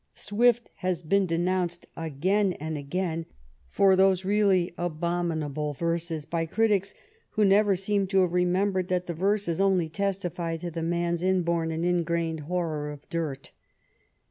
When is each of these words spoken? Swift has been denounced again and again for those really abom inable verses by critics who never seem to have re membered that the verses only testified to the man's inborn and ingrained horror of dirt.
Swift 0.15 0.71
has 0.77 1.03
been 1.03 1.27
denounced 1.27 1.85
again 1.95 2.53
and 2.53 2.75
again 2.75 3.27
for 3.69 3.95
those 3.95 4.25
really 4.25 4.73
abom 4.75 5.27
inable 5.31 5.77
verses 5.77 6.25
by 6.25 6.43
critics 6.47 6.95
who 7.33 7.45
never 7.45 7.75
seem 7.75 8.07
to 8.07 8.21
have 8.21 8.33
re 8.33 8.43
membered 8.43 8.87
that 8.87 9.05
the 9.05 9.13
verses 9.13 9.61
only 9.61 9.87
testified 9.89 10.59
to 10.59 10.71
the 10.71 10.81
man's 10.81 11.21
inborn 11.21 11.69
and 11.69 11.85
ingrained 11.85 12.39
horror 12.39 12.89
of 12.89 13.07
dirt. 13.11 13.51